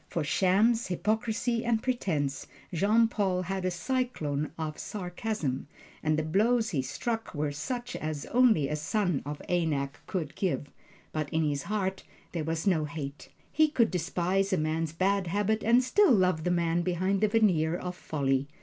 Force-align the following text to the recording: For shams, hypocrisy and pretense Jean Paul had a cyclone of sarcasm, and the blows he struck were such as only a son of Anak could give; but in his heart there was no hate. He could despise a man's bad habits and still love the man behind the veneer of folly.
For 0.07 0.23
shams, 0.23 0.87
hypocrisy 0.87 1.63
and 1.63 1.83
pretense 1.83 2.47
Jean 2.73 3.07
Paul 3.07 3.43
had 3.43 3.65
a 3.65 3.69
cyclone 3.69 4.49
of 4.57 4.79
sarcasm, 4.79 5.67
and 6.01 6.17
the 6.17 6.23
blows 6.23 6.71
he 6.71 6.81
struck 6.81 7.35
were 7.35 7.51
such 7.51 7.95
as 7.95 8.25
only 8.31 8.67
a 8.67 8.75
son 8.75 9.21
of 9.27 9.43
Anak 9.47 9.99
could 10.07 10.33
give; 10.35 10.71
but 11.11 11.29
in 11.29 11.47
his 11.47 11.61
heart 11.61 12.01
there 12.31 12.43
was 12.43 12.65
no 12.65 12.85
hate. 12.85 13.29
He 13.51 13.67
could 13.67 13.91
despise 13.91 14.51
a 14.51 14.57
man's 14.57 14.91
bad 14.91 15.27
habits 15.27 15.63
and 15.63 15.83
still 15.83 16.11
love 16.11 16.45
the 16.45 16.49
man 16.49 16.81
behind 16.81 17.21
the 17.21 17.27
veneer 17.27 17.75
of 17.75 17.95
folly. 17.95 18.47